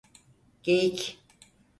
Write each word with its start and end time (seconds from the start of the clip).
Geyik. 0.63 1.19